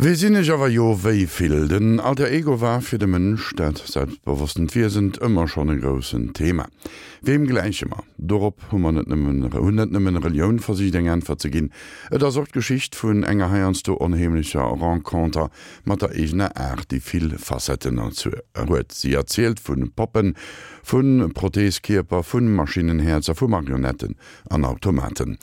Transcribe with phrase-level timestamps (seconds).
[0.00, 4.74] We sinnnech awer jo wéi fil den alter Ego war fir de Mënsch dat selbstbewussten
[4.74, 6.68] wir sind immer schon e grossen Thema.
[7.20, 11.68] Wem gleich immer Dorop hummer net nëmmen hunet nëmmen Reioun versieding enfer ze ginn,
[12.10, 15.50] Et der sorgt Geschicht vun enger heierns du onheimlicher Rankonter
[15.84, 18.92] mat der egener Art die vill Facetten zu huet.
[18.92, 20.34] Sie erzählt vun Poppen,
[20.82, 24.16] vun Protheskierper, vun Maschinenherzer, vu Marionetten
[24.48, 25.36] an Automaten.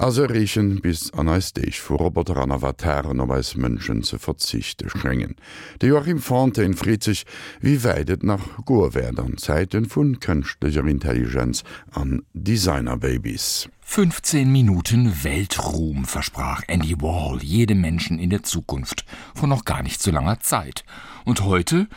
[0.00, 5.34] Also riechen bis an Eisdeich vu Roboter an Avataren om als Mënschen ze verzichte schwngen.
[5.82, 7.26] De Joachim Fante en friet sich,
[7.60, 13.68] wie weidet nach Goerwädern Zeititen vun kënchtlicher Intelligenz an Designerbabys.
[13.80, 19.04] 15 Minuten Weltruhm versprach Andy Wall jedem Menschen in der Zukunft
[19.34, 20.84] vor noch gar nicht so langer Zeit.
[21.24, 21.88] Und heute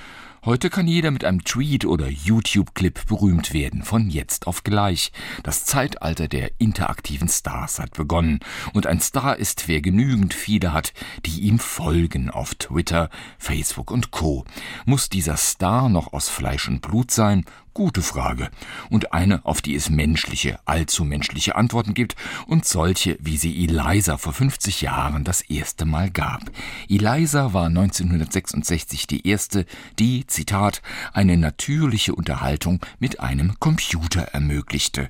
[0.44, 5.12] Heute kann jeder mit einem Tweet oder YouTube-Clip berühmt werden, von jetzt auf gleich.
[5.44, 8.40] Das Zeitalter der interaktiven Stars hat begonnen.
[8.74, 10.94] Und ein Star ist, wer genügend viele hat,
[11.28, 14.44] die ihm folgen auf Twitter, Facebook und Co.
[14.84, 18.50] Muss dieser Star noch aus Fleisch und Blut sein Gute Frage
[18.90, 24.18] und eine, auf die es menschliche, allzu menschliche Antworten gibt und solche, wie sie Eliza
[24.18, 26.52] vor 50 Jahren das erste Mal gab.
[26.90, 29.66] Eliza war 1966 die erste,
[30.00, 30.82] die, Zitat,
[31.14, 35.10] eine natürliche Unterhaltung mit einem Computer ermöglichte.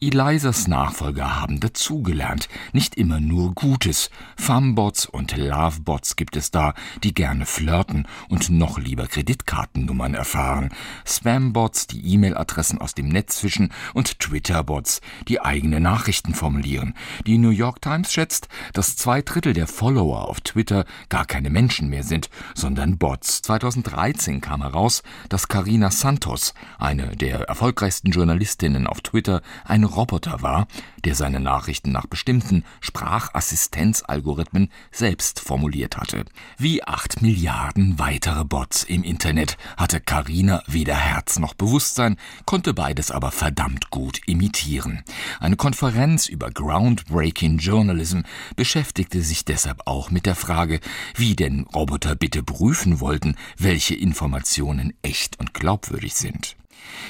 [0.00, 4.10] Elisas Nachfolger haben dazugelernt, nicht immer nur Gutes.
[4.36, 10.70] Fambots und Lovebots gibt es da, die gerne flirten und noch lieber Kreditkartennummern erfahren.
[11.04, 16.94] Spambots, die E-Mail-Adressen aus dem Netz fischen und Twitterbots, die eigene Nachrichten formulieren.
[17.26, 21.88] Die New York Times schätzt, dass zwei Drittel der Follower auf Twitter gar keine Menschen
[21.88, 23.42] mehr sind, sondern Bots.
[23.42, 30.66] 2013 kam heraus, dass Carina Santos, eine der erfolgreichsten Journalistinnen auf Twitter, ein Roboter war,
[31.04, 36.24] der seine Nachrichten nach bestimmten Sprachassistenzalgorithmen selbst formuliert hatte.
[36.58, 42.16] Wie acht Milliarden weitere Bots im Internet hatte Carina weder Herz noch Bewusstsein,
[42.46, 45.02] konnte beides aber verdammt gut imitieren.
[45.40, 48.20] Eine Konferenz über Groundbreaking Journalism
[48.56, 50.80] beschäftigte sich deshalb auch mit der Frage,
[51.14, 56.56] wie denn Roboter bitte prüfen wollten, welche Informationen echt und glaubwürdig sind.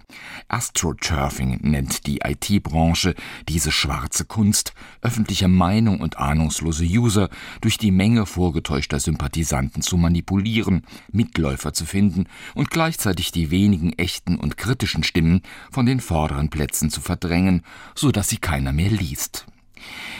[0.50, 3.16] Astroturfing nennt die IT-Branche
[3.50, 7.30] diese schwarze Kunst, öffentliche Meinung und ahnungslose User
[7.62, 14.38] durch die Menge vorgetäuschter Sympathisanten zu manipulieren, Mitläufer zu finden und gleichzeitig die wenigen echten
[14.38, 15.41] und kritischen Stimmen
[15.72, 17.64] von den vorderen Plätzen zu verdrängen,
[17.96, 19.47] so dass sie keiner mehr liest.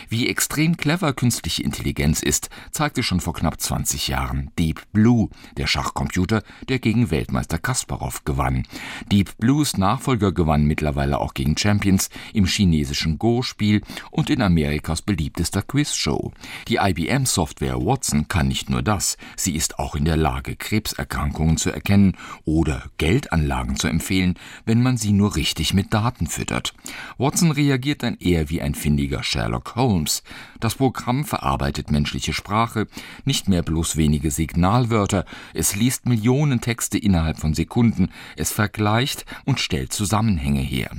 [0.10, 5.68] Wie extrem clever künstliche Intelligenz ist, zeigte schon vor knapp 20 Jahren Deep Blue, der
[5.68, 8.66] Schachcomputer, der gegen Weltmeister Kasparov gewann.
[9.12, 13.82] Deep Blues Nachfolger gewann mittlerweile auch gegen Champions im chinesischen Go-Spiel
[14.12, 16.32] und in Amerikas beliebtester Quizshow.
[16.68, 21.72] Die IBM-Software Watson kann nicht nur das, sie ist auch in der Lage, Krebserkrankungen zu
[21.72, 22.16] erkennen
[22.46, 24.36] oder Geldanlagen zu empfehlen,
[24.66, 26.74] wenn man sie nur richtig mit Daten füttert.
[27.18, 30.24] Watson reagiert dann eher wie ein findiger Sherlock Holmes.
[30.60, 32.88] Das Programm verarbeitet menschliche Sprache,
[33.24, 39.62] nicht mehr bloß wenige Signalwörter, es liest Millionen Texte innerhalb von Sekunden, es vergleicht und
[39.62, 40.92] stellt Zusammenhänge her.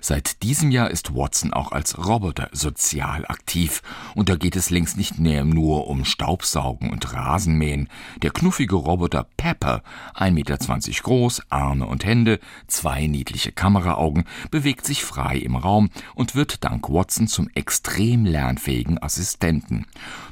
[0.00, 3.82] Seit diesem Jahr ist Watson auch als Roboter sozial aktiv,
[4.14, 7.88] und da geht es längst nicht mehr nur um Staubsaugen und Rasenmähen.
[8.22, 9.82] Der knuffige Roboter Pepper,
[10.14, 12.38] 1,20 Meter groß, Arme und Hände,
[12.68, 17.48] zwei niedliche Kameraaugen, bewegt sich frei im Raum und wird dank Watson zum
[17.88, 19.86] extrem lernfähigen Assistenten.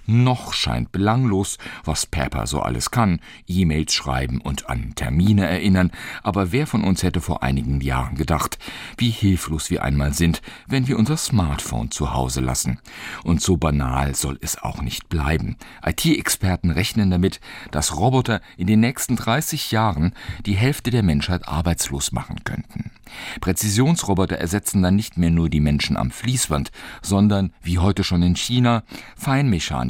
[0.06, 5.91] Noch scheint belanglos, was Pepper so alles kann, E-Mails schreiben und an Termine erinnern,
[6.22, 8.59] aber wer von uns hätte vor einigen Jahren gedacht,
[8.97, 12.78] wie hilflos wir einmal sind, wenn wir unser Smartphone zu Hause lassen.
[13.25, 15.57] Und so banal soll es auch nicht bleiben.
[15.84, 17.41] IT-Experten rechnen damit,
[17.72, 20.15] dass Roboter in den nächsten 30 Jahren
[20.45, 22.92] die Hälfte der Menschheit arbeitslos machen könnten.
[23.41, 26.71] Präzisionsroboter ersetzen dann nicht mehr nur die Menschen am Fließwand,
[27.03, 28.83] sondern, wie heute schon in China,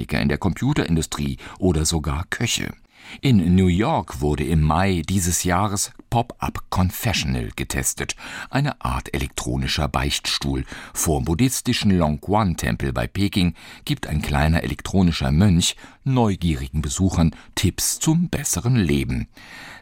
[0.06, 2.72] Feinmechaniker in der Computerindustrie oder sogar Köche.
[3.20, 8.16] In New York wurde im Mai dieses Jahres Pop-up Confessional getestet,
[8.50, 10.64] eine Art elektronischer Beichtstuhl.
[10.92, 13.54] Vor buddhistischen Longquan-Tempel bei Peking
[13.84, 19.28] gibt ein kleiner elektronischer Mönch neugierigen Besuchern Tipps zum besseren Leben.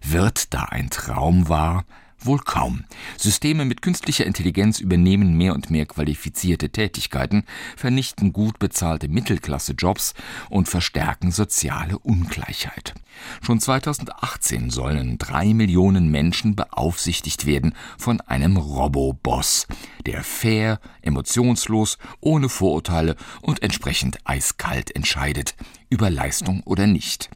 [0.02, 1.84] Wird da ein Traum wahr?
[2.24, 2.84] Wohl kaum.
[3.18, 7.44] Systeme mit künstlicher Intelligenz übernehmen mehr und mehr qualifizierte Tätigkeiten,
[7.76, 10.14] vernichten gut bezahlte Mittelklassejobs
[10.48, 12.94] und verstärken soziale Ungleichheit.
[13.42, 19.66] Schon 2018 sollen drei Millionen Menschen beaufsichtigt werden von einem Roboboss,
[20.06, 25.54] der fair, emotionslos, ohne Vorurteile und entsprechend eiskalt entscheidet,
[25.94, 27.30] über Leistung oder nicht.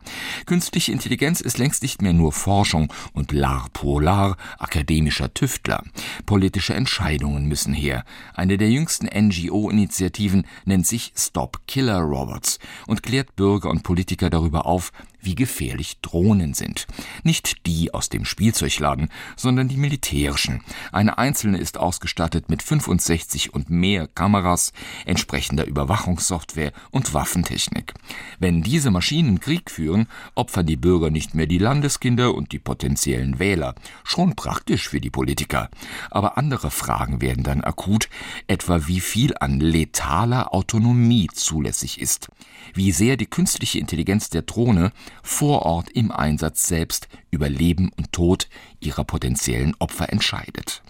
[0.45, 5.85] Künstliche Intelligenz ist längst nicht mehr nur Forschung und lar polar akademischer Tüftler.
[6.27, 8.05] Politische Entscheidungen müssen her.
[8.35, 12.59] Eine der jüngsten NGO-Initiativen nennt sich Stop Killer Robots
[12.89, 14.91] und klärt Bürger und Politiker darüber auf,
[15.21, 16.87] wie gefährlich Drohnen sind.
[17.23, 20.63] Nicht die aus dem Spielzeugladen, sondern die militärischen.
[20.93, 24.73] Eine einzelne ist ausgestattet mit 65 und mehr Kameras,
[25.05, 27.95] entsprechender Überwachungssoftware und Waffentechnik.
[28.39, 33.39] Wenn diese Maschinen Krieg führen, opfern die Bürger nicht mehr die Landeskinder und die potenziellen
[33.39, 33.75] Wähler.
[34.05, 35.71] Schon praktisch für die Politiker.
[36.11, 38.09] Aber andere Fragen werden dann akut,
[38.47, 42.29] etwa wie viel an letaler Autonomie zulässig ist.
[42.75, 48.13] Wie sehr die künstliche Intelligenz der Drohne vor Ort im Einsatz selbst über Leben und
[48.13, 48.49] Tod
[48.81, 50.83] ihrer potenziellen Opfer entscheidet.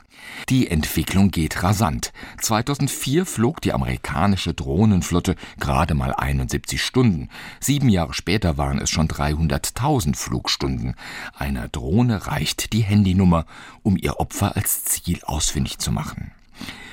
[0.49, 2.13] Die Entwicklung geht rasant.
[2.41, 7.29] 2004 flog die amerikanische Drohnenflotte gerade mal 71 Stunden.
[7.61, 10.95] Sieben Jahre später waren es schon 300.000 Flugstunden.
[11.37, 13.47] Einer Drohne reicht die Handynummer,
[13.83, 16.33] um ihr Opfer als Ziel ausfindig zu machen.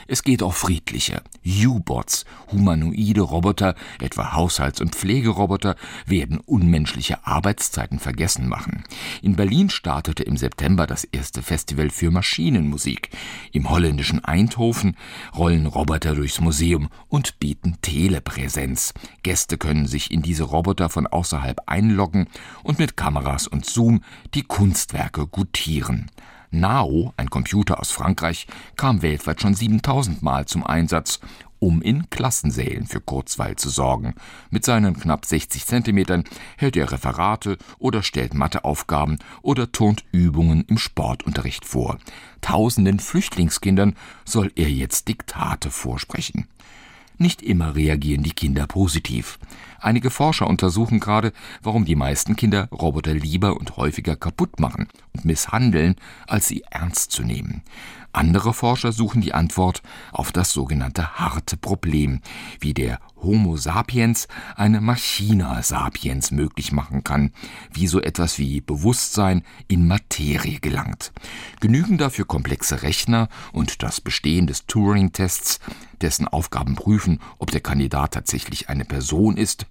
[0.07, 1.23] Es geht auch friedliche.
[1.45, 5.75] U-Bots, humanoide Roboter, etwa Haushalts- und Pflegeroboter,
[6.06, 8.83] werden unmenschliche Arbeitszeiten vergessen machen.
[9.23, 13.09] In Berlin startete im September das erste Festival für Maschinenmusik.
[13.51, 14.95] Im holländischen Eindhoven
[15.35, 18.94] rollen Roboter durchs Museum und bieten Telepräsenz.
[19.23, 22.27] Gäste können sich in diese Roboter von außerhalb einloggen
[22.62, 24.03] und mit Kameras und Zoom
[24.35, 26.12] die Kunstwerke gutieren.
[26.51, 31.19] Nao, ein Computer aus Frankreich, kam weltweit schon 7000 Mal zum Einsatz,
[31.59, 34.13] um in Klassensälen für Kurzweil zu sorgen.
[34.50, 36.24] Mit seinen knapp 60 Zentimetern
[36.57, 41.97] hält er Referate oder stellt Matheaufgaben oder turnt Übungen im Sportunterricht vor.
[42.42, 43.95] Tausenden Flüchtlingskindern
[44.25, 46.48] soll er jetzt Diktate vorsprechen.
[47.17, 49.39] Nicht immer reagieren die Kinder positiv.
[49.79, 51.31] Einige Forscher untersuchen gerade,
[51.62, 55.95] warum die meisten Kinder Roboter lieber und häufiger kaputt machen und misshandeln,
[56.27, 57.62] als sie ernst zu nehmen.
[58.15, 59.81] Andere Forscher suchen die Antwort
[60.13, 62.21] auf das sogenannte harte Problem,
[62.62, 67.33] wie der Homo sapiens eine Maschina sapiens möglich machen kann,
[67.73, 71.12] wie so etwas wie Bewusstsein in Materie gelangt.
[71.59, 75.59] Genügen dafür komplexe Rechner und das Bestehen des Turing-Tests,
[76.00, 79.65] dessen Aufgaben prüfen, ob der Kandidat tatsächlich eine Person ist,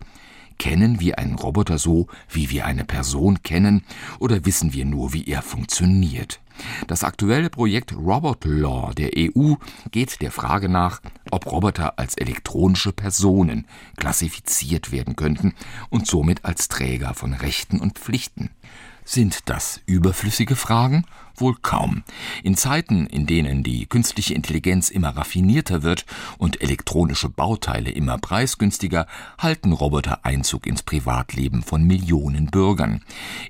[0.57, 3.83] Kennen wir einen Roboter so, wie wir eine Person kennen,
[4.21, 6.41] oder wissen wir nur, wie er funktioniert?
[6.87, 9.55] Das aktuelle Projekt Robot Law der EU
[9.91, 13.67] geht der Frage nach, ob Roboter als elektronische Personen
[13.97, 15.55] klassifiziert werden könnten
[15.91, 18.51] und somit als Träger von Rechten und Pflichten.
[19.05, 21.05] Sind das überflüssige Fragen?
[21.37, 22.05] Wohl kaum.
[22.43, 26.07] In Zeiten, in denen die künstliche Intelligenz immer raffinierter wird
[26.39, 29.07] und elektronische Bauteile immer preisgünstiger,
[29.39, 33.03] halten Roboter Einzug ins Privatleben von Millionen Bürgern.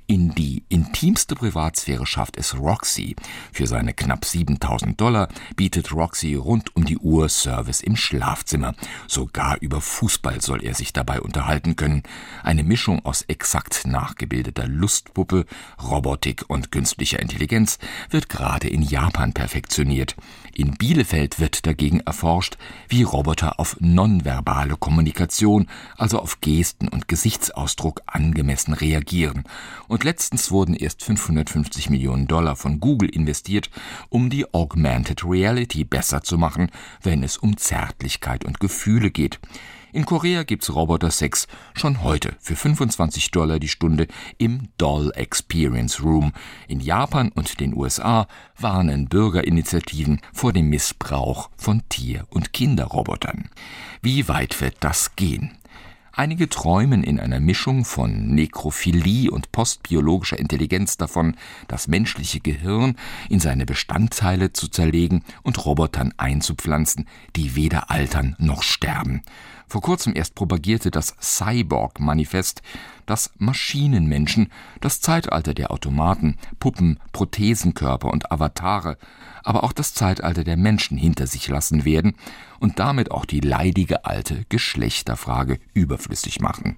[0.06, 3.16] In die intimste Privatsphäre schafft es Roxy.
[3.52, 8.74] Für seine knapp 7000 Dollar bietet Roxy rund um die Uhr Service im Schlafzimmer.
[9.08, 12.02] Sogar über Fußball soll er sich dabei unterhalten können.
[12.42, 15.46] Eine Mischung aus exakt nachgebildeter Lustpuppe,
[15.82, 17.73] Robotik und künstlicher Intelligenz
[18.10, 20.16] wird gerade in Japan perfektioniert.
[20.54, 22.56] In Bielefeld wird dagegen erforscht,
[22.88, 25.66] wie Roboter auf nonverbale Kommunikation,
[25.96, 29.44] also auf Gesten und Gesichtsausdruck angemessen reagieren.
[29.88, 33.70] Und letztens wurden erst 550 Millionen Dollar von Google investiert,
[34.08, 36.70] um die Augmented Reality besser zu machen,
[37.02, 39.40] wenn es um Zärtlichkeit und Gefühle geht.
[39.94, 44.08] In Korea gibt's Roboter-Sex schon heute für 25 Dollar die Stunde
[44.38, 46.32] im Doll Experience Room.
[46.66, 48.26] In Japan und den USA
[48.58, 53.48] warnen Bürgerinitiativen vor dem Missbrauch von Tier- und Kinderrobotern.
[54.02, 55.56] Wie weit wird das gehen?
[56.10, 61.36] Einige träumen in einer Mischung von Nekrophilie und postbiologischer Intelligenz davon,
[61.68, 62.96] das menschliche Gehirn
[63.28, 69.22] in seine Bestandteile zu zerlegen und Robotern einzupflanzen, die weder altern noch sterben.
[69.74, 72.62] Vor kurzem erst propagierte das Cyborg-Manifest,
[73.06, 78.98] dass Maschinenmenschen das Zeitalter der Automaten, Puppen, Prothesenkörper und Avatare,
[79.42, 82.14] aber auch das Zeitalter der Menschen hinter sich lassen werden
[82.60, 86.76] und damit auch die leidige alte Geschlechterfrage überflüssig machen.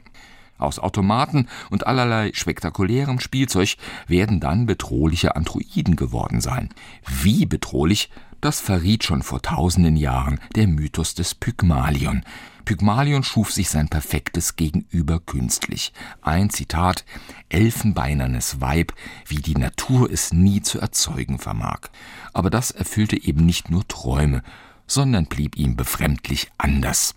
[0.57, 3.77] Aus Automaten und allerlei spektakulärem Spielzeug
[4.07, 6.71] werden dann bedrohliche Androiden geworden sein.
[7.07, 8.09] Wie bedrohlich,
[8.47, 12.23] das verriet schon vor tausenden Jahren der Mythos des Pygmalion.
[12.65, 15.93] Pygmalion schuf sich sein perfektes Gegenüber künstlich.
[16.23, 17.05] Ein Zitat
[17.49, 18.93] elfenbeinernes Weib,
[19.27, 21.89] wie die Natur es nie zu erzeugen vermag.
[22.35, 24.45] Aber das erfüllte eben nicht nur Träume,
[24.87, 27.17] sondern blieb ihm befremdlich anders.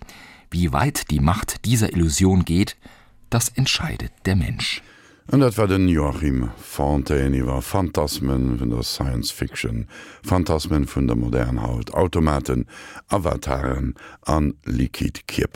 [0.50, 2.76] Wie weit die Macht dieser Illusion geht,
[3.30, 4.82] das entscheidet der Mensch.
[5.32, 9.86] Und dat war den Joachim Fontaine iwwer Phantasmen vun der Science Fiction,
[10.24, 12.66] Phantasmen vun der modernen Haut, Automaten,
[13.10, 13.94] Avataren
[14.24, 15.48] an Likidkipp.